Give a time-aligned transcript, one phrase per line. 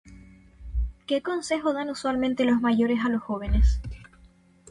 [1.05, 3.79] ¿Qué consejo dan usualmente los mayores a los jóvenes?